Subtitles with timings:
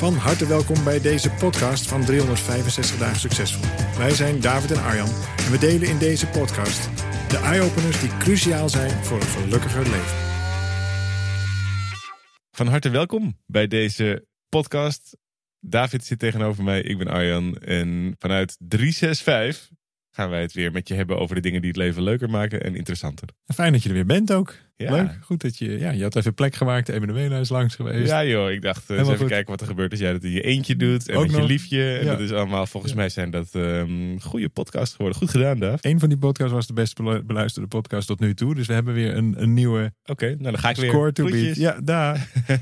[0.00, 3.64] Van harte welkom bij deze podcast van 365 dagen succesvol.
[3.98, 6.88] Wij zijn David en Arjan en we delen in deze podcast
[7.28, 10.16] de eye-openers die cruciaal zijn voor een gelukkiger leven.
[12.50, 15.16] Van harte welkom bij deze podcast.
[15.58, 19.70] David zit tegenover mij, ik ben Arjan en vanuit 365
[20.20, 22.62] gaan wij het weer met je hebben over de dingen die het leven leuker maken
[22.62, 23.28] en interessanter.
[23.54, 24.54] Fijn dat je er weer bent ook.
[24.76, 24.92] Ja.
[24.92, 28.08] Leuk, goed dat je, ja, je had even plek gemaakt, Emanuela is langs geweest.
[28.08, 29.28] Ja joh, ik dacht eh, eens even goed.
[29.28, 31.42] kijken wat er gebeurt als jij dat in je eentje doet en Ook met je
[31.42, 31.96] liefje.
[31.98, 32.10] En Ja.
[32.10, 35.18] dat is allemaal, volgens mij zijn dat ehm goede podcasts geworden.
[35.18, 35.84] Goed gedaan Daaf.
[35.84, 38.54] Een van die podcasts was de best belu- beluisterde podcast tot nu toe.
[38.54, 40.90] Dus we hebben weer een, een nieuwe Oké, nou dan ga ik weer.
[40.90, 41.56] score to beat.
[41.56, 42.30] Ja, daar.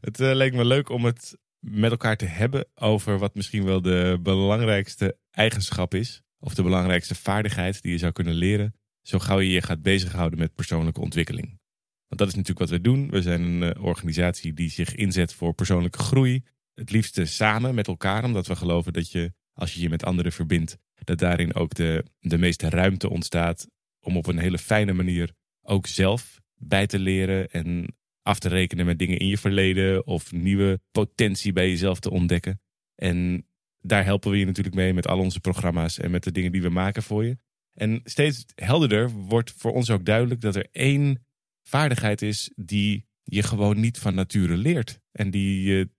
[0.00, 3.82] het eh, leek me leuk om het met elkaar te hebben over wat misschien wel
[3.82, 6.22] de belangrijkste eigenschap is.
[6.38, 8.74] Of de belangrijkste vaardigheid die je zou kunnen leren.
[9.02, 11.58] Zo gauw je je gaat bezighouden met persoonlijke ontwikkeling.
[12.06, 13.10] Want dat is natuurlijk wat we doen.
[13.10, 16.44] We zijn een eh, organisatie die zich inzet voor persoonlijke groei.
[16.74, 20.32] Het liefste samen met elkaar, omdat we geloven dat je, als je je met anderen
[20.32, 23.68] verbindt, dat daarin ook de, de meeste ruimte ontstaat
[24.00, 28.86] om op een hele fijne manier ook zelf bij te leren en af te rekenen
[28.86, 32.60] met dingen in je verleden of nieuwe potentie bij jezelf te ontdekken.
[32.94, 33.46] En
[33.80, 36.62] daar helpen we je natuurlijk mee met al onze programma's en met de dingen die
[36.62, 37.38] we maken voor je.
[37.72, 41.26] En steeds helderder wordt voor ons ook duidelijk dat er één
[41.62, 45.00] vaardigheid is die je gewoon niet van nature leert.
[45.12, 45.90] En die je,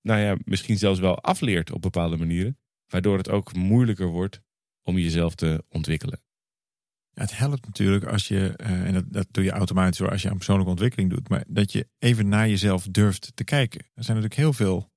[0.00, 2.58] nou ja, misschien zelfs wel afleert op bepaalde manieren.
[2.86, 4.40] Waardoor het ook moeilijker wordt
[4.82, 6.23] om jezelf te ontwikkelen.
[7.14, 10.30] Het helpt natuurlijk als je, eh, en dat, dat doe je automatisch hoor, als je
[10.30, 13.80] aan persoonlijke ontwikkeling doet, maar dat je even naar jezelf durft te kijken.
[13.80, 14.92] Er zijn natuurlijk heel veel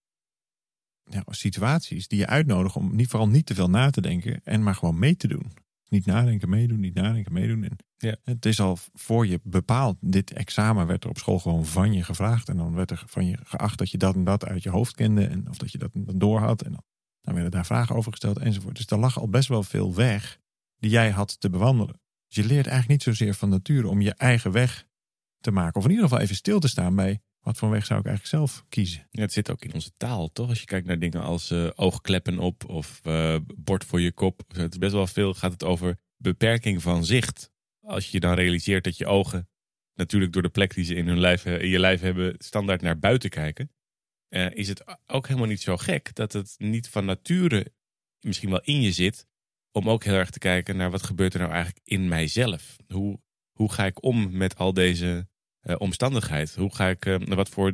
[1.04, 4.64] ja, situaties die je uitnodigen om niet, vooral niet te veel na te denken en
[4.64, 5.52] maar gewoon mee te doen.
[5.90, 7.64] Niet nadenken, meedoen, niet nadenken, meedoen.
[7.64, 8.16] En Ja.
[8.24, 12.04] Het is al voor je bepaald, dit examen werd er op school gewoon van je
[12.04, 12.50] gevraagd.
[12.50, 14.96] En dan werd er van je geacht dat je dat en dat uit je hoofd
[14.96, 15.26] kende.
[15.26, 16.62] En, of dat je dat en dat door had.
[16.62, 16.84] En dan,
[17.22, 18.76] dan werden daar vragen over gesteld enzovoort.
[18.76, 20.40] Dus er lag al best wel veel weg
[20.78, 22.00] die jij had te bewandelen.
[22.28, 24.88] Je leert eigenlijk niet zozeer van nature om je eigen weg
[25.40, 25.76] te maken.
[25.76, 28.36] Of in ieder geval even stil te staan bij wat voor weg zou ik eigenlijk
[28.36, 29.08] zelf kiezen.
[29.12, 30.50] Ja, het zit ook in onze taal, toch?
[30.50, 34.42] Als je kijkt naar dingen als eh, oogkleppen op of eh, bord voor je kop.
[34.48, 37.52] Het is best wel veel gaat het over beperking van zicht.
[37.82, 39.50] Als je dan realiseert dat je ogen
[39.94, 43.00] natuurlijk door de plek die ze in, hun lijf, in je lijf hebben standaard naar
[43.00, 43.72] buiten kijken.
[44.28, 47.74] eh, is het ook helemaal niet zo gek dat het niet van nature
[48.20, 49.27] misschien wel in je zit.
[49.78, 52.76] Om ook heel erg te kijken naar wat gebeurt er nou eigenlijk in mijzelf.
[52.88, 53.20] Hoe,
[53.52, 55.28] hoe ga ik om met al deze
[55.60, 56.56] eh, omstandigheid?
[56.56, 57.74] Hoe ga ik, eh, wat voor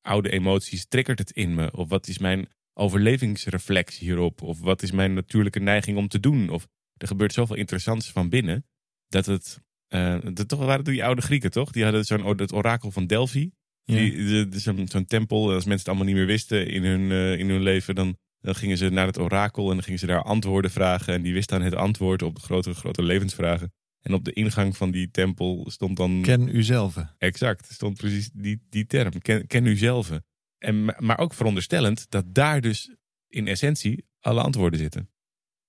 [0.00, 1.72] oude emoties triggert het in me?
[1.72, 4.42] Of wat is mijn overlevingsreflex hierop?
[4.42, 6.48] Of wat is mijn natuurlijke neiging om te doen?
[6.48, 6.66] Of
[6.96, 8.66] er gebeurt zoveel interessants van binnen.
[9.08, 11.70] Dat het, eh, dat toch waren die oude Grieken toch?
[11.70, 13.50] Die hadden zo'n het orakel van Delphi.
[13.84, 14.46] Ja.
[14.50, 18.16] Zo'n, tempel, als mensen het allemaal niet meer wisten in hun, in hun leven, dan,
[18.40, 21.14] dan gingen ze naar het orakel en dan gingen ze daar antwoorden vragen.
[21.14, 23.72] En die wisten dan het antwoord op de grote, grote levensvragen.
[24.00, 26.22] En op de ingang van die tempel stond dan.
[26.22, 26.96] Ken uzelf.
[27.18, 29.18] Exact, stond precies die, die term.
[29.18, 30.20] Ken, ken u zelf.
[30.58, 32.94] En, maar ook veronderstellend dat daar dus
[33.28, 35.10] in essentie alle antwoorden zitten.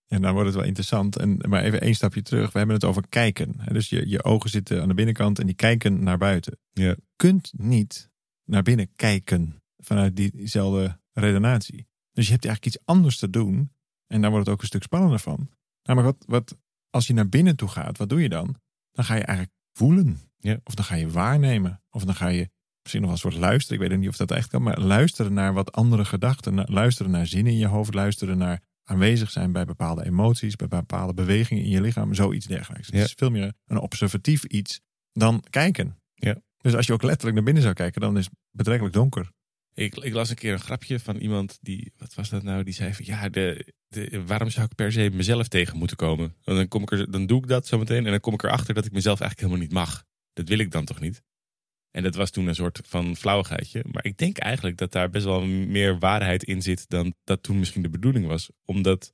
[0.07, 1.17] En dan wordt het wel interessant.
[1.17, 2.51] En, maar even één stapje terug.
[2.51, 3.55] We hebben het over kijken.
[3.71, 6.59] Dus je, je ogen zitten aan de binnenkant en die kijken naar buiten.
[6.71, 6.83] Ja.
[6.83, 8.09] Je kunt niet
[8.45, 11.87] naar binnen kijken vanuit diezelfde redenatie.
[12.11, 13.71] Dus je hebt eigenlijk iets anders te doen.
[14.07, 15.49] En daar wordt het ook een stuk spannender van.
[15.83, 16.57] Namelijk, wat, wat,
[16.89, 18.55] als je naar binnen toe gaat, wat doe je dan?
[18.91, 20.19] Dan ga je eigenlijk voelen.
[20.37, 20.59] Ja.
[20.63, 21.83] Of dan ga je waarnemen.
[21.89, 22.49] Of dan ga je
[22.81, 23.81] misschien nog als soort luisteren.
[23.81, 24.61] Ik weet niet of dat echt kan.
[24.61, 26.63] Maar luisteren naar wat andere gedachten.
[26.71, 27.93] Luisteren naar zinnen in je hoofd.
[27.93, 30.55] Luisteren naar aanwezig zijn bij bepaalde emoties.
[30.55, 32.13] Bij bepaalde bewegingen in je lichaam.
[32.13, 32.87] Zoiets dergelijks.
[32.87, 34.81] Het is veel meer een observatief iets
[35.11, 36.01] dan kijken.
[36.13, 36.41] Ja.
[36.57, 39.31] Dus als je ook letterlijk naar binnen zou kijken, dan is het betrekkelijk donker.
[39.73, 42.63] Ik, ik las een keer een grapje van iemand die, wat was dat nou?
[42.63, 43.65] Die zei van ja, de,
[44.25, 46.35] waarom zou ik per se mezelf tegen moeten komen?
[46.43, 48.73] Want dan, kom ik er, dan doe ik dat zometeen en dan kom ik erachter
[48.73, 50.03] dat ik mezelf eigenlijk helemaal niet mag.
[50.33, 51.23] Dat wil ik dan toch niet?
[51.91, 53.83] En dat was toen een soort van flauwigheidje.
[53.91, 57.59] Maar ik denk eigenlijk dat daar best wel meer waarheid in zit dan dat toen
[57.59, 58.49] misschien de bedoeling was.
[58.65, 59.13] Omdat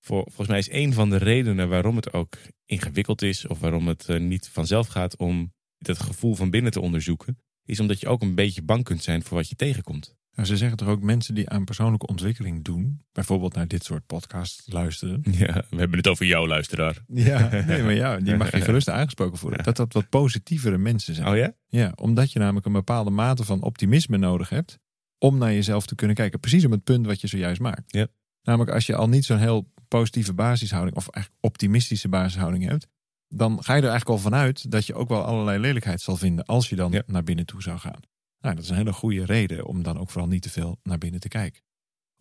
[0.00, 3.88] voor, volgens mij is een van de redenen waarom het ook ingewikkeld is, of waarom
[3.88, 8.08] het eh, niet vanzelf gaat om dat gevoel van binnen te onderzoeken, is omdat je
[8.08, 10.14] ook een beetje bang kunt zijn voor wat je tegenkomt.
[10.34, 14.06] Nou, ze zeggen toch ook mensen die aan persoonlijke ontwikkeling doen, bijvoorbeeld naar dit soort
[14.06, 15.22] podcasts luisteren.
[15.30, 17.04] Ja, we hebben het over jou, luisteraar.
[17.06, 19.64] Ja, nee, maar ja, die mag je gerust aangesproken voelen.
[19.64, 21.28] Dat dat wat positievere mensen zijn.
[21.28, 21.54] Oh ja?
[21.68, 24.78] Ja, omdat je namelijk een bepaalde mate van optimisme nodig hebt
[25.18, 26.40] om naar jezelf te kunnen kijken.
[26.40, 27.92] Precies op het punt wat je zojuist maakt.
[27.92, 28.06] Ja.
[28.42, 32.86] Namelijk als je al niet zo'n heel positieve basishouding of eigenlijk optimistische basishouding hebt,
[33.34, 36.44] dan ga je er eigenlijk al vanuit dat je ook wel allerlei lelijkheid zal vinden
[36.44, 37.02] als je dan Ja.
[37.06, 38.00] naar binnen toe zou gaan.
[38.40, 40.98] Nou, dat is een hele goede reden om dan ook vooral niet te veel naar
[40.98, 41.62] binnen te kijken.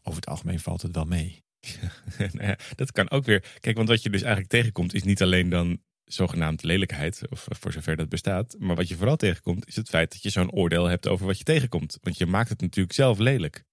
[0.01, 1.43] Over het algemeen valt het wel mee.
[2.17, 3.57] Nou ja, dat kan ook weer.
[3.59, 7.71] Kijk, want wat je dus eigenlijk tegenkomt is niet alleen dan zogenaamd lelijkheid, of voor
[7.71, 8.55] zover dat bestaat.
[8.59, 11.37] Maar wat je vooral tegenkomt is het feit dat je zo'n oordeel hebt over wat
[11.37, 11.97] je tegenkomt.
[12.01, 13.63] Want je maakt het natuurlijk zelf lelijk.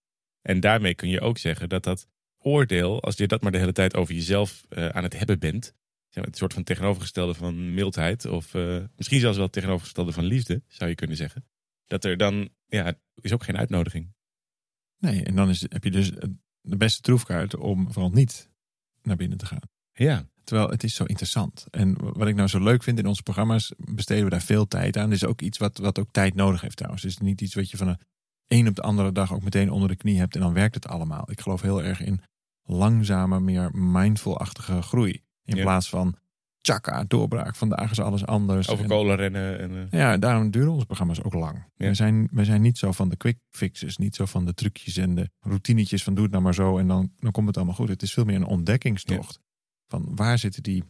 [0.42, 2.06] En daarmee kun je ook zeggen dat dat
[2.38, 5.74] oordeel, als je dat maar de hele tijd over jezelf eh, aan het hebben bent,
[6.08, 10.12] zeg maar, het soort van tegenovergestelde van mildheid, of eh, misschien zelfs wel het tegenovergestelde
[10.12, 11.44] van liefde, zou je kunnen zeggen.
[11.86, 14.12] Dat er dan, ja, is ook geen uitnodiging.
[14.98, 16.10] Nee, en dan is, heb je dus
[16.60, 18.50] de beste troefkaart om vooral niet
[19.02, 19.62] naar binnen te gaan.
[19.92, 21.66] Ja, Terwijl het is zo interessant.
[21.70, 24.96] En wat ik nou zo leuk vind in onze programma's, besteden we daar veel tijd
[24.96, 25.10] aan.
[25.10, 27.02] Dit is ook iets wat, wat ook tijd nodig heeft trouwens.
[27.02, 27.98] Het is niet iets wat je van de
[28.46, 30.86] een op de andere dag ook meteen onder de knie hebt en dan werkt het
[30.86, 31.30] allemaal.
[31.30, 32.22] Ik geloof heel erg in
[32.62, 35.22] langzame, meer mindful-achtige groei.
[35.48, 35.62] In Ja.
[35.62, 36.16] plaats van
[36.60, 38.68] tjaka, doorbraak, vandaag is alles anders.
[38.68, 39.58] over En- kolen rennen.
[39.58, 41.64] En, eh, ja, daarom duren onze programma's ook lang.
[41.76, 41.88] Ja.
[41.88, 44.96] We, zijn, we zijn niet zo van de quick fixes, niet zo van de trucjes
[44.96, 47.74] en de routinetjes van doe het nou maar zo en dan, dan komt het allemaal
[47.74, 47.88] goed.
[47.88, 49.40] Het is veel meer een ontdekkingstocht.
[49.86, 50.84] Van waar zitten die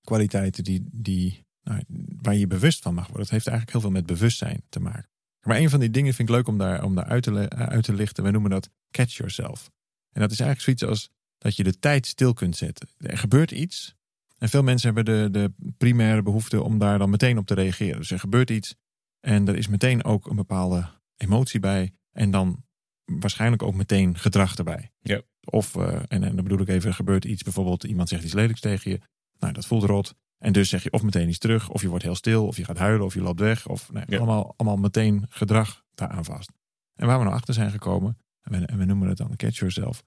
[0.00, 1.82] kwaliteiten die, die, nou,
[2.22, 3.22] waar je bewust van mag worden.
[3.22, 5.08] Het heeft eigenlijk heel veel met bewustzijn te maken.
[5.46, 7.84] Maar een van die dingen vind ik leuk om daar, om daar uit, te, uit
[7.84, 8.22] te lichten.
[8.22, 9.70] Wij noemen dat catch yourself.
[10.12, 11.10] En dat is eigenlijk zoiets als
[11.46, 12.88] dat je de tijd stil kunt zetten.
[12.98, 13.94] Er gebeurt iets
[14.38, 17.96] en veel mensen hebben de, de primaire behoefte om daar dan meteen op te reageren.
[17.96, 18.74] Dus er gebeurt iets
[19.20, 21.92] en er is meteen ook een bepaalde emotie bij.
[22.12, 22.64] En dan
[23.04, 24.92] waarschijnlijk ook meteen gedrag erbij.
[25.00, 25.22] Ja.
[25.44, 27.42] Of, eh, en, en dan bedoel ik even, er gebeurt iets.
[27.42, 29.00] Bijvoorbeeld iemand zegt iets lelijks tegen je.
[29.38, 30.14] Nou, dat voelt rot.
[30.38, 31.70] En dus zeg je of meteen iets terug.
[31.70, 32.46] Of je wordt heel stil.
[32.46, 33.06] Of je gaat huilen.
[33.06, 33.68] Of je loopt weg.
[33.68, 34.16] Of nee, Ja.
[34.16, 36.52] allemaal, allemaal meteen gedrag daaraan vast.
[36.94, 38.18] En waar we nou achter zijn gekomen.
[38.42, 40.02] En we, en we noemen het dan catch yourself.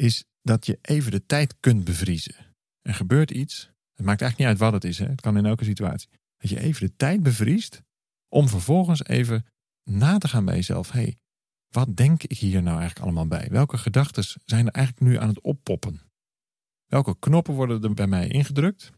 [0.00, 2.34] Is dat je even de tijd kunt bevriezen.
[2.80, 3.70] Er gebeurt iets.
[3.94, 4.98] Het maakt eigenlijk niet uit wat het is.
[4.98, 5.06] Hè?
[5.06, 6.08] Het kan in elke situatie.
[6.36, 7.82] Dat je even de tijd bevriest.
[8.28, 9.46] Om vervolgens even
[9.84, 10.90] na te gaan bij jezelf.
[10.90, 11.18] hey,
[11.68, 13.48] wat denk ik hier nou eigenlijk allemaal bij?
[13.50, 16.00] Welke gedachten zijn er eigenlijk nu aan het oppoppen?
[16.86, 18.92] Welke knoppen worden er bij mij ingedrukt?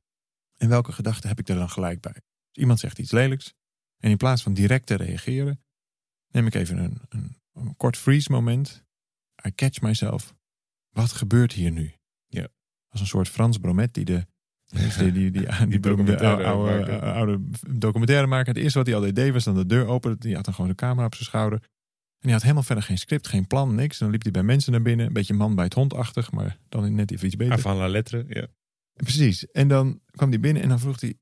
[0.56, 2.12] En welke gedachten heb ik er dan gelijk bij?
[2.50, 3.54] Dus iemand zegt iets lelijks.
[3.96, 5.62] En in plaats van direct te reageren,
[6.28, 8.84] neem ik even een, een, een kort freeze moment.
[9.46, 10.34] I catch myself.
[10.92, 11.92] Wat gebeurt hier nu?
[12.26, 12.48] Ja.
[12.88, 14.26] Als een soort Frans Bromet die de
[14.98, 17.12] die, die, die, die, documentaire oude, oude, maker.
[17.12, 18.54] oude documentaire maker.
[18.54, 20.20] Het eerste wat hij altijd deed was dan de deur openen.
[20.20, 21.58] Die had dan gewoon de camera op zijn schouder.
[21.58, 23.92] En hij had helemaal verder geen script, geen plan, niks.
[23.92, 25.06] En dan liep hij bij mensen naar binnen.
[25.06, 27.52] Een beetje man bij het hondachtig, maar dan net even iets beter.
[27.52, 28.46] Avant la lettre, ja.
[28.92, 29.50] Precies.
[29.50, 31.14] En dan kwam hij binnen en dan vroeg hij: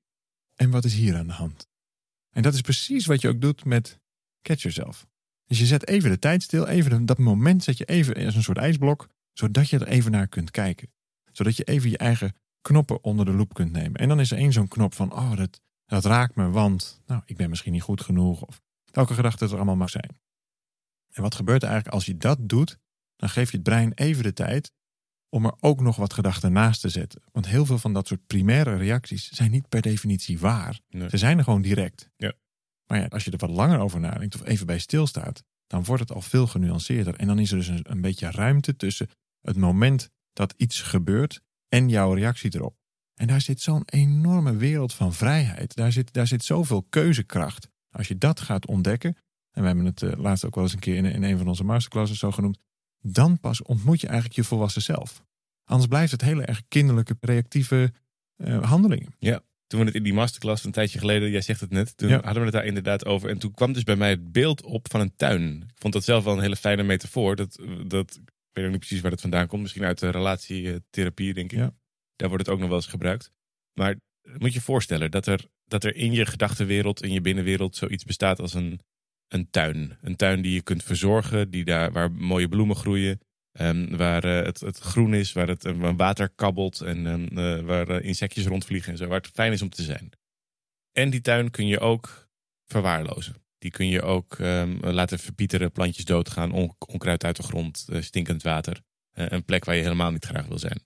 [0.55, 1.69] En wat is hier aan de hand?
[2.31, 4.01] En dat is precies wat je ook doet met
[4.43, 5.07] Catch Yourself.
[5.47, 8.43] Dus je zet even de tijd stil, even dat moment zet je even als een
[8.43, 10.93] soort ijsblok, zodat je er even naar kunt kijken.
[11.33, 14.01] Zodat je even je eigen knoppen onder de loep kunt nemen.
[14.01, 17.23] En dan is er één zo'n knop van: Oh, dat, dat raakt me, want nou,
[17.25, 18.43] ik ben misschien niet goed genoeg.
[18.43, 20.19] Of welke gedachte het er allemaal mag zijn.
[21.11, 22.79] En wat gebeurt er eigenlijk als je dat doet?
[23.17, 24.73] Dan geef je het brein even de tijd
[25.29, 27.23] om er ook nog wat gedachten naast te zetten.
[27.33, 30.81] Want heel veel van dat soort primaire reacties zijn niet per definitie waar.
[30.89, 31.09] Nee.
[31.09, 32.11] Ze zijn er gewoon direct.
[32.17, 32.33] Ja.
[32.87, 36.03] Maar ja, als je er wat langer over nadenkt of even bij stilstaat, dan wordt
[36.03, 37.15] het al veel genuanceerder.
[37.15, 39.09] En dan is er dus een, een beetje ruimte tussen
[39.41, 42.77] het moment dat iets gebeurt en jouw reactie erop.
[43.15, 45.75] En daar zit zo'n enorme wereld van vrijheid.
[45.75, 47.69] Daar zit, daar zit zoveel keuzekracht.
[47.91, 49.17] Als je dat gaat ontdekken,
[49.51, 51.49] en we hebben het eh, laatst ook wel eens een keer in, in een van
[51.49, 52.59] onze masterclasses zo genoemd,
[53.01, 55.25] dan pas ontmoet je eigenlijk je volwassen zelf.
[55.65, 57.93] Anders blijft het hele erg kinderlijke, reactieve
[58.37, 59.15] eh, handelingen.
[59.71, 62.15] Toen we het in die masterclass een tijdje geleden, jij zegt het net, toen Ja.
[62.15, 63.29] hadden we het daar inderdaad over.
[63.29, 65.63] En toen kwam dus bij mij het beeld op van een tuin.
[65.63, 67.37] Ik vond dat zelf wel een hele fijne metafoor.
[67.37, 69.63] Dat, dat, ik weet ook niet precies waar dat vandaan komt.
[69.63, 71.59] Misschien uit de relatietherapie, denk ik.
[71.59, 71.75] Ja.
[72.17, 73.31] Daar wordt het ook nog wel eens gebruikt.
[73.75, 73.97] Maar
[74.39, 78.05] moet je je voorstellen dat er, dat er in je gedachtenwereld, in je binnenwereld, zoiets
[78.05, 78.81] bestaat als een,
[79.29, 79.99] een tuin.
[80.01, 83.21] Een tuin die je kunt verzorgen, die daar, waar mooie bloemen groeien.
[83.53, 88.03] Ehm, waar eh, het, het groen is, waar het eh, water kabbelt en eh, waar
[88.03, 89.07] insectjes rondvliegen en zo.
[89.07, 90.11] Waar het fijn is om te zijn.
[90.93, 92.29] En die tuin kun je ook
[92.67, 93.35] verwaarlozen.
[93.59, 98.43] Die kun je ook ehm, laten verpieteren, plantjes doodgaan, on- onkruid uit de grond, stinkend
[98.43, 98.81] water.
[99.13, 100.85] Een plek waar je helemaal niet graag wil zijn.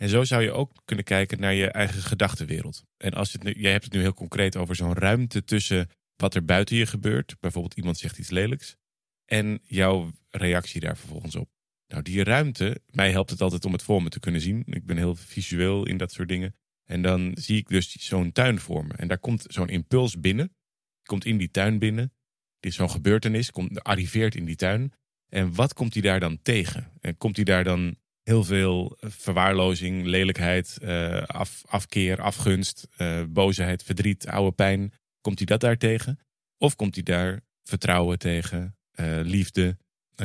[0.00, 2.84] En zo zou je ook kunnen kijken naar je eigen gedachtenwereld.
[2.96, 6.34] En als het nu, jij hebt het nu heel concreet over zo'n ruimte tussen wat
[6.34, 7.36] er buiten je gebeurt.
[7.40, 8.76] Bijvoorbeeld iemand zegt iets lelijks.
[9.24, 11.48] En jouw reactie daar vervolgens op.
[11.90, 14.62] Nou, die ruimte, mij helpt het altijd om het voor me te kunnen zien.
[14.66, 16.54] Ik ben heel visueel in dat soort dingen.
[16.84, 18.94] En dan zie ik dus zo'n tuin voor me.
[18.94, 20.54] En daar komt zo'n impuls binnen.
[21.02, 22.12] Komt in die tuin binnen.
[22.60, 24.92] Dit is zo'n gebeurtenis, komt, arriveert in die tuin.
[25.28, 26.92] En wat komt hij daar dan tegen?
[27.00, 33.22] En komt hij daar dan heel veel eh, verwaarlozing, lelijkheid, uh, af, afkeer, afgunst, uh,
[33.28, 34.92] boosheid, verdriet, oude pijn?
[35.20, 36.18] Komt hij dat daar tegen?
[36.58, 38.76] Of komt hij daar vertrouwen tegen,
[39.22, 39.76] liefde,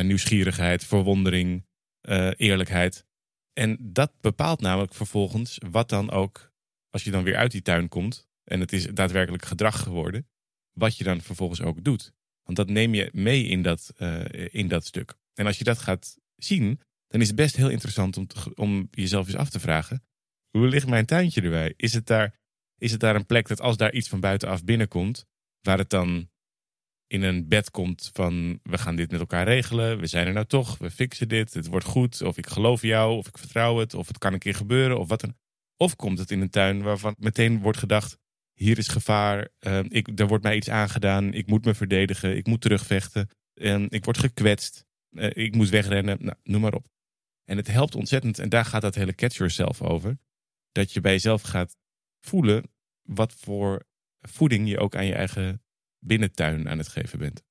[0.03, 1.65] nieuwsgierigheid, verwondering,
[2.37, 3.05] eerlijkheid?
[3.53, 6.51] En dat bepaalt namelijk vervolgens wat dan ook,
[6.89, 10.27] als je dan weer uit die tuin komt en het is daadwerkelijk gedrag geworden,
[10.71, 12.13] wat je dan vervolgens ook doet.
[12.43, 13.93] Want dat neem je mee in dat,
[14.51, 15.15] in dat stuk.
[15.33, 19.27] En als je dat gaat zien, dan is het best heel interessant om, om jezelf
[19.27, 20.03] eens af te vragen:
[20.49, 21.73] hoe ligt mijn tuintje erbij?
[21.77, 22.35] Is het, daar,
[22.77, 25.25] is het daar een plek dat als daar iets van buitenaf binnenkomt,
[25.61, 26.29] waar het dan
[27.15, 30.45] in een bed komt van we gaan dit met elkaar regelen, we zijn er nou
[30.45, 33.93] toch, we fixen dit, het wordt goed, of ik geloof jou, of ik vertrouw het,
[33.93, 35.36] of het kan een keer gebeuren, of wat dan.
[35.77, 38.17] Of komt het in een tuin waarvan meteen wordt gedacht:
[38.53, 42.48] hier is gevaar, uh, ik, er wordt mij iets aangedaan, ik moet me verdedigen, ik
[42.48, 46.88] moet terugvechten, en ik word gekwetst, uh, ik moet wegrennen, nou, noem maar op.
[47.43, 50.17] En het helpt ontzettend, en daar gaat dat hele catch yourself over,
[50.72, 51.75] dat je bij jezelf gaat
[52.19, 52.63] voelen
[53.01, 53.86] wat voor
[54.22, 55.64] voeding je ook aan je eigen
[56.05, 57.43] binnentuin aan het geven bent.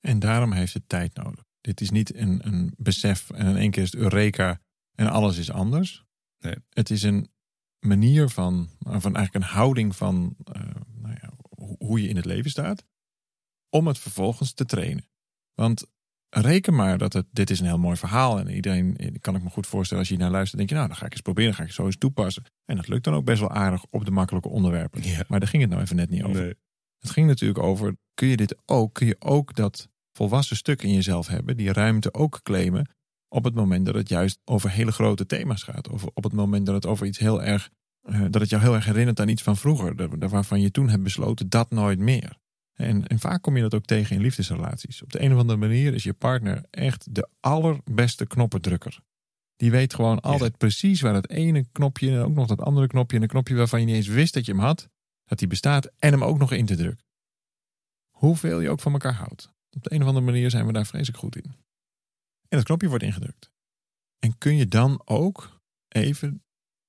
[0.00, 1.44] En daarom heeft het tijd nodig.
[1.60, 4.60] Dit is niet een, een besef en in één keer is het eureka
[4.94, 6.04] en alles is anders.
[6.38, 6.54] Nee.
[6.68, 7.30] Het is een
[7.78, 10.62] manier van, van eigenlijk een houding van uh,
[10.94, 11.30] nou ja,
[11.78, 12.84] hoe je in het leven staat,
[13.68, 15.08] om het vervolgens te trainen.
[15.54, 15.86] Want
[16.28, 18.38] reken maar dat het, dit is een heel mooi verhaal.
[18.38, 20.96] En iedereen, kan ik me goed voorstellen, als je naar luistert, denk je, nou, dan
[20.96, 22.44] ga ik eens proberen, dan ga ik zo eens toepassen.
[22.64, 25.02] En dat lukt dan ook best wel aardig op de makkelijke onderwerpen.
[25.02, 25.24] Ja.
[25.28, 26.42] Maar daar ging het nou even net niet over.
[26.42, 26.54] Nee.
[27.00, 30.92] Het ging natuurlijk over, kun je dit ook, kun je ook dat volwassen stuk in
[30.92, 32.90] jezelf hebben, die ruimte ook claimen,
[33.28, 35.88] op het moment dat het juist over hele grote thema's gaat.
[35.88, 37.70] Of op het moment dat het over iets heel erg,
[38.02, 41.02] uh, dat het jou heel erg herinnert aan iets van vroeger, waarvan je toen hebt
[41.02, 42.38] besloten dat nooit meer.
[42.72, 45.02] En, en, vaak kom je dat ook tegen in liefdesrelaties.
[45.02, 49.00] Op de een of andere manier is je partner echt de allerbeste knoppendrukker.
[49.56, 53.16] Die weet gewoon altijd precies waar het ene knopje en ook nog dat andere knopje
[53.16, 54.88] en een knopje waarvan je niet eens wist dat je hem had,
[55.30, 57.06] dat die bestaat en hem ook nog in te drukken.
[58.08, 59.52] Hoeveel je ook van elkaar houdt.
[59.70, 61.44] Op de een of andere manier zijn we daar vreselijk goed in.
[62.48, 63.50] En dat knopje wordt ingedrukt.
[64.18, 66.44] En kun je dan ook even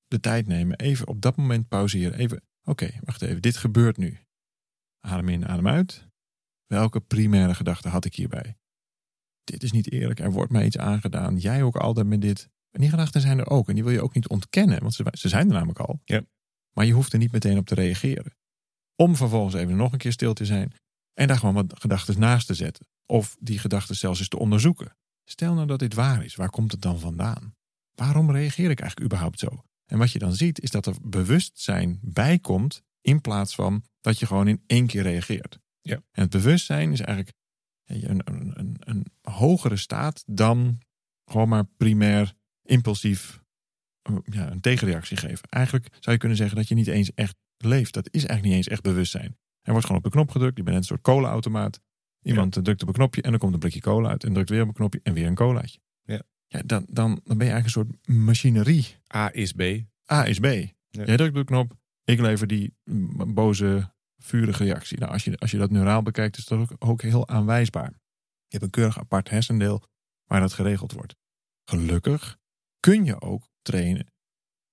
[0.08, 4.20] de tijd nemen, even op dat moment pauzeren, even, oké, wacht even, dit gebeurt nu.
[5.00, 6.08] Adem in, adem uit.
[6.66, 8.58] Welke primaire gedachte had ik hierbij?
[9.44, 11.38] Dit is niet eerlijk, er wordt mij iets aangedaan.
[11.38, 12.50] Jij ook altijd met dit.
[12.70, 13.70] En die gedachten zijn er ook.
[13.70, 16.02] En die wil je ook niet ontkennen, want ze, ze zijn er namelijk al.
[16.06, 16.26] Ja.
[16.74, 18.36] Maar je hoeft er niet meteen op te reageren.
[18.96, 20.74] Om vervolgens even nog een keer stil te zijn.
[21.14, 22.88] En daar gewoon wat gedachten naast te zetten.
[23.06, 24.96] Of die gedachten zelfs eens te onderzoeken.
[25.24, 27.56] Stel nou dat dit waar is, waar komt het dan vandaan?
[27.96, 29.64] Waarom reageer ik eigenlijk überhaupt zo?
[29.86, 34.20] En wat je dan ziet, is dat er bewustzijn bij komt in plaats van dat
[34.20, 35.60] je gewoon in één keer reageert.
[35.82, 35.96] Ja.
[35.96, 37.38] En het bewustzijn is eigenlijk
[37.86, 40.80] een, een, een, een hogere staat dan
[41.26, 43.41] gewoon maar primair impulsief
[44.24, 45.50] ja, een tegenreactie geven.
[45.50, 47.94] Eigenlijk zou je kunnen zeggen dat je niet eens echt leeft.
[47.94, 49.38] Dat is eigenlijk niet eens echt bewustzijn.
[49.62, 50.58] Er wordt gewoon op een knop gedrukt.
[50.58, 51.80] Je bent een soort cola-automaat.
[52.22, 52.62] Iemand ja.
[52.62, 54.24] drukt op een knopje en dan komt een blikje cola uit.
[54.24, 55.80] En drukt weer op een knopje en weer een colaatje.
[56.04, 56.22] Ja.
[56.48, 58.96] Ja, dan, dan, dan ben je eigenlijk een soort machinerie.
[59.16, 59.62] A is B.
[60.12, 60.46] A is B.
[60.46, 61.06] Ja.
[61.06, 62.74] Jij drukt op de knop, ik lever die
[63.28, 65.00] boze, vurige reactie.
[65.00, 67.92] Nou, als je, als je dat neuraal bekijkt, is dat ook, ook heel aanwijsbaar.
[68.48, 69.84] Je hebt een keurig apart hersendeel
[70.26, 71.16] waar dat geregeld wordt.
[71.64, 72.40] Gelukkig
[72.82, 74.12] kun je ook trainen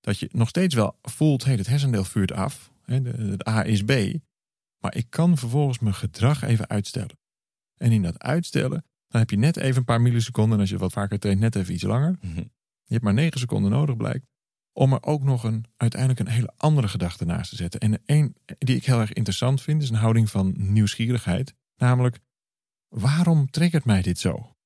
[0.00, 2.72] dat je nog steeds wel voelt, hey, het hersendeel vuurt af.
[2.82, 3.92] Het A is B.
[4.78, 7.18] Maar ik kan vervolgens mijn gedrag even uitstellen.
[7.76, 10.54] En in dat uitstellen, dan heb je net even een paar milliseconden.
[10.54, 12.18] En als je wat vaker traint, net even iets langer.
[12.20, 12.50] Mm -hmm.
[12.84, 14.26] Je hebt maar negen seconden nodig, blijkt.
[14.72, 17.80] Om er ook nog een, uiteindelijk een hele andere gedachte naast te zetten.
[17.80, 21.54] En een die ik heel erg interessant vind, is een houding van nieuwsgierigheid.
[21.76, 22.18] Namelijk,
[22.88, 24.56] waarom triggert mij dit zo?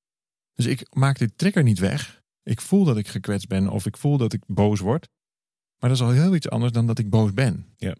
[0.53, 2.22] Dus ik maak dit trigger niet weg.
[2.43, 5.09] Ik voel dat ik gekwetst ben of ik voel dat ik boos word.
[5.77, 7.73] Maar dat is al heel iets anders dan dat ik boos ben.
[7.77, 7.95] Ja.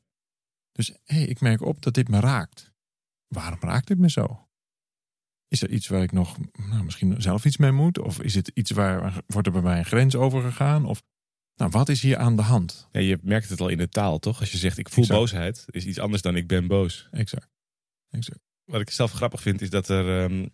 [0.72, 2.72] Dus hé, hey, ik merk op dat dit me raakt.
[3.28, 4.48] Waarom raakt dit me zo?
[5.48, 6.38] Is er iets waar ik nog
[6.70, 8.00] nou, misschien zelf iets mee moet?
[8.00, 10.86] Of is het iets waar wordt er bij mij een grens over gegaan?
[10.86, 11.04] Of
[11.56, 12.88] nou, wat is hier aan de hand?
[12.92, 14.40] Ja, je merkt het al in de taal, toch?
[14.40, 15.20] Als je zegt ik voel Exact.
[15.20, 17.08] boosheid, is iets anders dan ik ben boos.
[17.12, 17.50] Exact.
[18.10, 18.40] exact.
[18.64, 20.24] Wat ik zelf grappig vind, is dat er.
[20.24, 20.50] Um,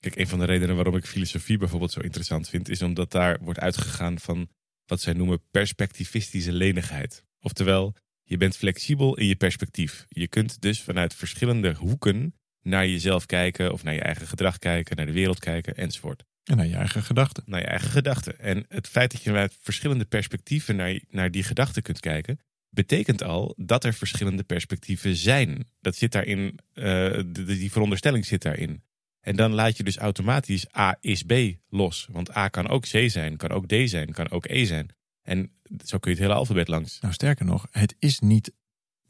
[0.00, 3.38] kijk, een van de redenen waarom ik filosofie bijvoorbeeld zo interessant vind, is omdat daar
[3.40, 4.48] wordt uitgegaan van
[4.86, 7.24] wat zij noemen perspectivistische lenigheid.
[7.40, 10.04] Oftewel, je bent flexibel in je perspectief.
[10.08, 14.96] Je kunt dus vanuit verschillende hoeken naar jezelf kijken of naar je eigen gedrag kijken,
[14.96, 16.24] naar de wereld kijken enzovoort.
[16.44, 17.42] En naar je eigen gedachten.
[17.46, 18.38] Naar je eigen gedachten.
[18.38, 22.38] En het feit dat je vanuit verschillende perspectieven naar, naar die gedachten kunt kijken,
[22.70, 25.66] betekent al dat er verschillende perspectieven zijn.
[25.80, 28.82] Dat zit daarin, uh, die veronderstelling zit daarin.
[29.20, 31.32] En dan laat je dus automatisch A is B
[31.68, 32.08] los.
[32.12, 34.88] Want A kan ook C zijn, kan ook D zijn, kan ook E zijn.
[35.22, 35.50] En
[35.84, 37.00] zo kun je het hele alfabet langs.
[37.00, 38.52] Nou, sterker nog, het is niet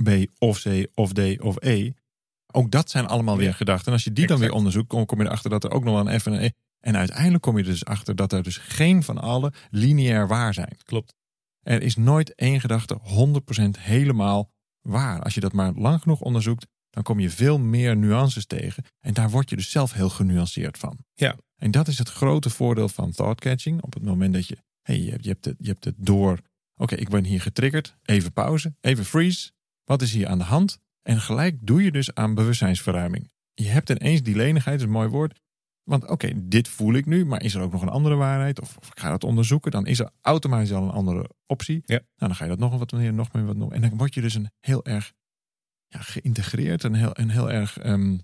[0.02, 1.92] B of C of D of E.
[2.52, 3.86] Ook dat zijn allemaal weer gedachten.
[3.86, 5.94] En als je die dan weer onderzoekt, kom, kom je erachter dat er ook nog
[5.94, 6.50] wel een F en een E.
[6.80, 10.54] En uiteindelijk kom je er dus achter dat er dus geen van alle lineair waar
[10.54, 10.76] zijn.
[10.84, 11.14] Klopt.
[11.62, 13.02] Er is nooit één gedachte 100%
[13.78, 14.50] helemaal
[14.80, 15.22] waar.
[15.22, 16.66] Als je dat maar lang genoeg onderzoekt,
[16.98, 18.84] dan kom je veel meer nuances tegen.
[19.00, 20.98] En daar word je dus zelf heel genuanceerd van.
[21.14, 21.36] Ja.
[21.56, 23.82] En dat is het grote voordeel van thought catching.
[23.82, 26.38] Op het moment dat je, hey, je, hebt, het, je hebt het door.
[26.76, 27.96] Oké, ik ben hier getriggerd.
[28.04, 29.50] Even pauze, even freeze.
[29.84, 30.78] Wat is hier aan de hand?
[31.02, 33.30] En gelijk doe je dus aan bewustzijnsverruiming.
[33.54, 35.40] Je hebt ineens die lenigheid, is een mooi woord.
[35.82, 38.60] Want oké, dit voel ik nu, maar is er ook nog een andere waarheid?
[38.60, 41.82] Of, of ik ga dat onderzoeken, dan is er automatisch al een andere optie.
[41.84, 41.94] Ja.
[41.94, 43.72] Nou, dan ga je dat nog wat meer, nog meer wat nog.
[43.72, 45.12] En dan word je dus een heel erg
[45.88, 48.20] ja, geïntegreerd en heel, een heel erg um,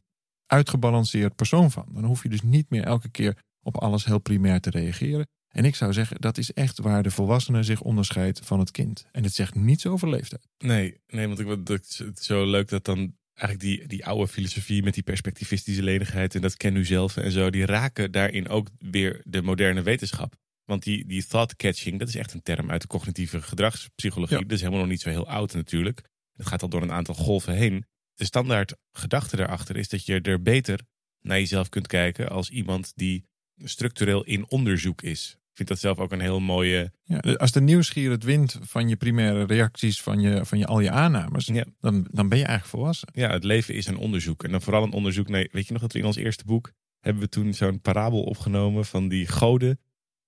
[0.47, 1.87] uitgebalanceerd persoon van.
[1.93, 5.27] Dan hoef je dus niet meer elke keer op alles heel primair te reageren.
[5.49, 9.07] En ik zou zeggen, dat is echt waar de volwassene zich onderscheidt van het kind.
[9.13, 10.49] En het zegt niets over leeftijd.
[10.59, 14.83] Nee, nee want ik vind het zo leuk dat dan eigenlijk die, die oude filosofie
[14.83, 18.69] met die perspectivistische lenigheid en dat ken u zelf en zo, die raken daarin ook
[18.79, 20.35] weer de moderne wetenschap.
[20.65, 24.39] Want die, die thought catching, dat is echt een term uit de cognitieve gedragspsychologie.
[24.39, 26.03] Dat is helemaal nog niet zo heel oud natuurlijk.
[26.37, 27.85] Het gaat al door een aantal golven heen.
[28.15, 30.81] De standaard gedachte daarachter is dat je er beter
[31.21, 33.27] naar jezelf kunt kijken als iemand die
[33.57, 35.39] structureel in onderzoek is.
[35.51, 36.93] Ik vind dat zelf ook een heel mooie.
[37.03, 40.91] Ja, als de nieuwsgierigheid wint van je primaire reacties, van je, van je al je
[40.91, 41.65] aannames, ja.
[41.81, 43.09] dan, dan ben je eigenlijk volwassen.
[43.13, 44.45] Ja, het leven is een onderzoek.
[44.45, 45.29] En dan vooral een onderzoek.
[45.29, 48.23] Nee, weet je nog dat we in ons eerste boek hebben we toen zo'n parabel
[48.23, 49.81] opgenomen van die goden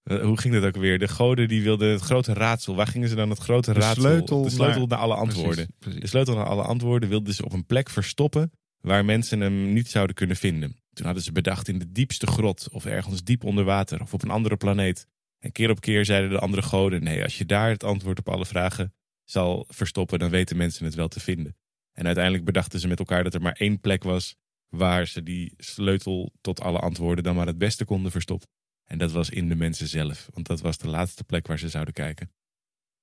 [0.07, 0.99] eh, hoe ging dat ook weer?
[0.99, 2.75] De goden die wilden het grote raadsel.
[2.75, 4.03] Waar gingen ze dan het grote de raadsel?
[4.03, 5.69] Sleutel de sleutel naar, alle antwoorden.
[5.79, 9.73] Precies, De sleutel naar alle antwoorden wilden ze op een plek verstoppen waar mensen hem
[9.73, 10.77] niet zouden kunnen vinden.
[10.93, 14.23] Toen hadden ze bedacht in de diepste grot of ergens diep onder water of op
[14.23, 15.07] een andere planeet.
[15.39, 18.29] En keer op keer zeiden de andere goden: nee, als je daar het antwoord op
[18.29, 21.57] alle vragen zal verstoppen, dan weten mensen het wel te vinden.
[21.93, 24.37] En uiteindelijk bedachten ze met elkaar dat er maar één plek was
[24.69, 28.49] waar ze die sleutel tot alle antwoorden dan maar het beste konden verstoppen.
[28.87, 30.29] En dat was in de mensen zelf.
[30.33, 32.33] Want dat was de laatste plek waar ze zouden kijken.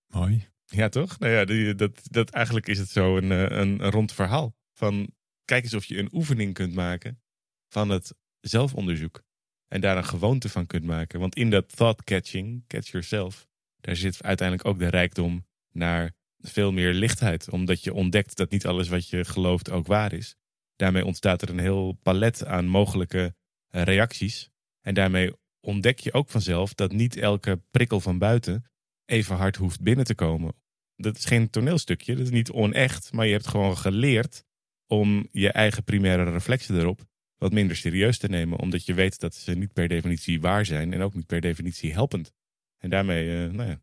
[0.08, 0.48] Mooi.
[0.66, 1.20] Ja, toch?
[1.20, 4.56] Nou ja, die, dat, dat, eigenlijk is het zo een, een, een rond verhaal.
[4.74, 5.14] Van
[5.46, 7.22] kijk eens of je een oefening kunt maken
[7.68, 9.24] van het zelfonderzoek.
[9.68, 11.20] En daar een gewoonte van kunt maken.
[11.20, 13.48] Want in dat thought catching, catch yourself,
[13.82, 17.50] daar zit uiteindelijk ook de rijkdom naar veel meer lichtheid.
[17.50, 20.36] Omdat je ontdekt dat niet alles wat je gelooft ook waar is.
[20.76, 23.36] Daarmee ontstaat er een heel palet aan mogelijke
[23.70, 24.50] reacties.
[24.82, 25.32] En daarmee
[25.64, 28.66] ontdek je ook vanzelf dat niet elke prikkel van buiten
[29.06, 30.54] even hard hoeft binnen te komen.
[30.96, 34.46] Dat is geen toneelstukje, dat is niet onecht, maar je hebt gewoon geleerd
[34.88, 37.06] om je eigen primaire reflexen erop
[37.38, 40.94] wat minder serieus te nemen, omdat je weet dat ze niet per definitie waar zijn
[40.94, 42.34] en ook niet per definitie helpend.
[42.78, 43.82] En daarmee, uh, nou ja,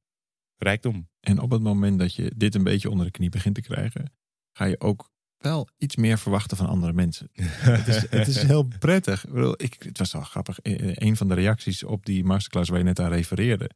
[0.56, 1.08] rijkdom.
[1.20, 4.12] En op het moment dat je dit een beetje onder de knie begint te krijgen,
[4.52, 5.10] ga je ook
[5.40, 7.30] wel iets meer verwachten van andere mensen.
[7.34, 9.26] het, is, het is heel prettig.
[9.56, 10.58] Ik, het was wel grappig.
[10.62, 13.70] E, e, een van de reacties op die masterclass waar je net aan refereerde,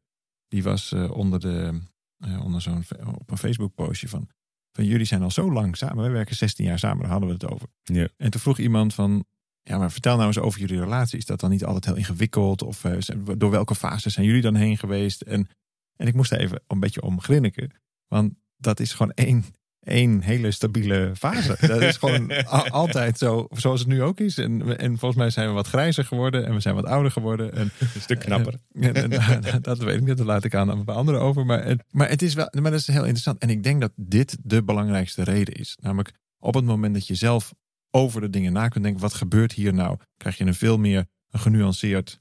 [0.49, 1.81] die was uh, onder, de,
[2.19, 2.85] uh, onder zo'n
[3.19, 4.29] op een Facebook postje van,
[4.73, 6.05] van jullie zijn al zo lang samen.
[6.05, 7.69] We werken 16 jaar samen, daar hadden we het over.
[7.83, 8.09] Ja.
[8.17, 9.25] En toen vroeg iemand van,
[9.63, 11.19] ja, maar vertel nou eens over jullie relatie.
[11.19, 12.63] Is dat dan niet altijd heel ingewikkeld?
[12.63, 12.99] Of uh,
[13.37, 15.21] door welke fase zijn jullie dan heen geweest?
[15.21, 15.49] En,
[15.97, 17.71] en ik moest even een beetje om grinniken.
[18.09, 19.45] Want dat is gewoon één
[19.85, 21.57] één hele stabiele fase.
[21.61, 22.33] Dat is gewoon
[22.71, 24.39] altijd zo, zoals het nu ook is.
[24.39, 27.53] En, en volgens mij zijn we wat grijzer geworden en we zijn wat ouder geworden.
[27.53, 28.55] En, een stuk knapper.
[28.73, 31.47] En, en, dat weet ik niet, dat laat ik aan een paar anderen over.
[31.47, 33.39] Maar, maar het is wel, maar dat is heel interessant.
[33.39, 35.79] En ik denk dat dit de belangrijkste reden is.
[35.81, 37.55] Namelijk op het moment dat je zelf
[37.91, 39.99] over de dingen na kunt denken, wat gebeurt hier nou?
[40.17, 42.21] Krijg je een veel meer een genuanceerd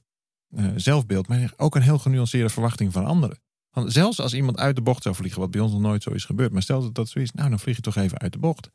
[0.50, 3.38] uh, zelfbeeld, maar ook een heel genuanceerde verwachting van anderen.
[3.74, 6.10] Want zelfs als iemand uit de bocht zou vliegen, wat bij ons nog nooit zo
[6.10, 8.32] is gebeurd, maar stel dat dat zo is, nou dan vlieg je toch even uit
[8.32, 8.70] de bocht.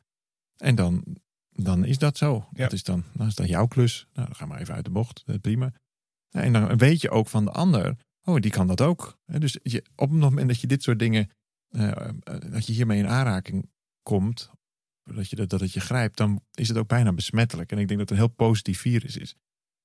[0.56, 1.04] En dan,
[1.50, 2.48] dan is dat zo.
[2.52, 2.62] Ja.
[2.62, 4.06] Dat is dan, dan is dat jouw klus.
[4.12, 5.22] Nou, dan ga maar even uit de bocht.
[5.26, 5.72] Dat prima.
[6.30, 9.18] En dan weet je ook van de ander, oh, die kan dat ook.
[9.26, 11.30] Dus je, op het moment dat je dit soort dingen,
[11.70, 12.08] uh,
[12.50, 13.70] dat je hiermee in aanraking
[14.02, 14.50] komt,
[15.04, 17.72] dat, je dat, dat het je grijpt, dan is het ook bijna besmettelijk.
[17.72, 19.34] En ik denk dat het een heel positief virus is.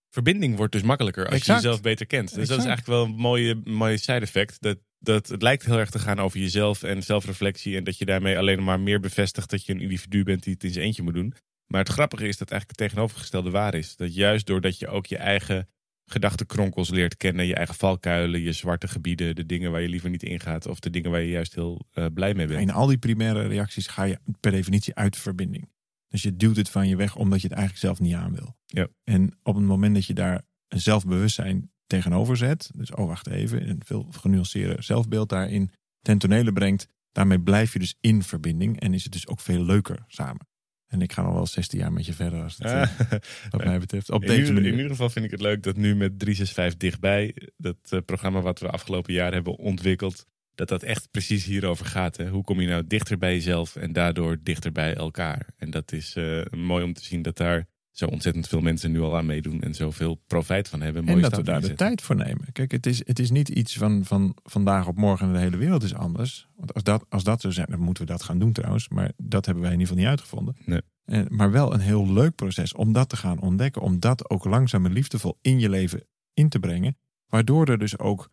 [0.09, 1.61] Verbinding wordt dus makkelijker als exact.
[1.61, 2.29] je jezelf beter kent.
[2.29, 2.49] Dus exact.
[2.49, 4.61] dat is eigenlijk wel een mooie, mooie side effect.
[4.61, 7.77] Dat, dat het lijkt heel erg te gaan over jezelf en zelfreflectie.
[7.77, 10.63] En dat je daarmee alleen maar meer bevestigt dat je een individu bent die het
[10.63, 11.33] in zijn eentje moet doen.
[11.67, 13.95] Maar het grappige is dat eigenlijk het tegenovergestelde waar is.
[13.95, 15.69] Dat juist doordat je ook je eigen
[16.05, 20.23] gedachtenkronkels leert kennen, je eigen valkuilen, je zwarte gebieden, de dingen waar je liever niet
[20.23, 22.61] ingaat of de dingen waar je juist heel uh, blij mee bent.
[22.61, 25.69] In al die primaire reacties ga je per definitie uit verbinding.
[26.07, 28.55] Dus je duwt het van je weg omdat je het eigenlijk zelf niet aan wil.
[28.65, 28.87] Ja.
[29.03, 33.69] En op het moment dat je daar een zelfbewustzijn tegenover zet, dus oh wacht even,
[33.69, 35.71] een veel genuanceerde zelfbeeld daarin
[36.01, 39.63] ten tonele brengt, daarmee blijf je dus in verbinding en is het dus ook veel
[39.63, 40.47] leuker samen.
[40.87, 43.09] En ik ga nog wel 16 jaar met je verder als het uh,
[43.51, 44.09] wat mij betreft.
[44.09, 44.69] Op in deze ieder, manier.
[44.69, 48.41] In ieder geval vind ik het leuk dat nu met 365 dichtbij, dat uh, programma
[48.41, 52.17] wat we afgelopen jaar hebben ontwikkeld, dat dat echt precies hierover gaat.
[52.17, 52.29] Hè?
[52.29, 55.47] Hoe kom je nou dichter bij jezelf en daardoor dichter bij elkaar?
[55.57, 59.01] En dat is uh, mooi om te zien dat daar zo ontzettend veel mensen nu
[59.01, 61.07] al aan meedoen en zoveel profijt van hebben.
[61.07, 62.51] en dat we daar de tijd voor nemen.
[62.51, 65.57] Kijk, het is, het is niet iets van, van vandaag op morgen en de hele
[65.57, 66.47] wereld is anders.
[66.55, 68.89] Want als dat, als dat zo zijn, dan moeten we dat gaan doen trouwens.
[68.89, 70.55] Maar dat hebben wij in ieder geval niet uitgevonden.
[70.65, 70.81] Nee.
[71.05, 73.81] En, maar wel een heel leuk proces om dat te gaan ontdekken.
[73.81, 76.97] Om dat ook langzaam en liefdevol in je leven in te brengen.
[77.27, 78.29] Waardoor er dus ook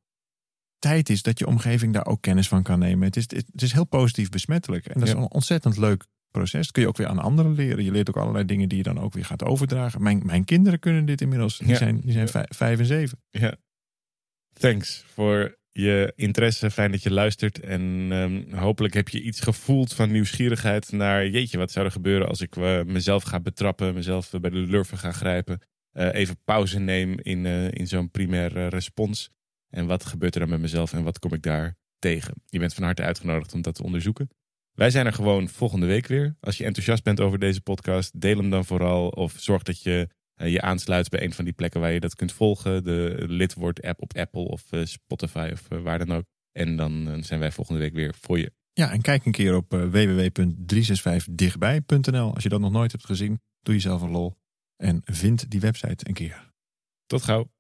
[0.79, 3.07] tijd is dat je omgeving daar ook kennis van kan nemen.
[3.07, 4.87] Het is, het is heel positief besmettelijk.
[4.87, 5.23] En dat is Ja.
[5.23, 6.61] ontzettend leuk proces.
[6.63, 7.85] Dat kun je ook weer aan anderen leren.
[7.85, 10.03] Je leert ook allerlei dingen die je dan ook weer gaat overdragen.
[10.03, 11.59] Mijn, mijn kinderen kunnen dit inmiddels.
[11.59, 11.77] Die Ja.
[11.77, 13.19] zijn, die zijn vij- vijf en zeven.
[13.31, 13.57] Ja.
[14.53, 16.71] Thanks voor je interesse.
[16.71, 17.61] Fijn dat je luistert.
[17.61, 21.29] En ehm, hopelijk heb je iets gevoeld van nieuwsgierigheid naar...
[21.29, 23.95] jeetje, wat zou er gebeuren als ik eh, mezelf ga betrappen...
[23.95, 25.61] mezelf bij de lurven ga grijpen...
[25.93, 29.31] eh, even pauze neem in, eh, in zo'n primair respons.
[29.69, 32.35] En wat gebeurt er dan met mezelf en wat kom ik daar tegen?
[32.47, 34.29] Je bent van harte uitgenodigd om dat te onderzoeken.
[34.73, 36.37] Wij zijn er gewoon volgende week weer.
[36.41, 39.09] Als je enthousiast bent over deze podcast, deel hem dan vooral.
[39.09, 42.15] Of zorg dat je eh, je aansluit bij een van die plekken waar je dat
[42.15, 42.85] kunt volgen.
[42.85, 46.25] De lidwoord-app op Apple of eh, Spotify of eh, waar dan ook.
[46.53, 48.53] En dan zijn wij volgende week weer voor je.
[48.73, 52.35] Ja, en kijk een keer op eh, www.365dichtbij.nl.
[52.35, 54.37] Als je dat nog nooit hebt gezien, doe jezelf een lol.
[54.77, 56.51] En vind die website een keer.
[57.07, 57.51] Tot gauw.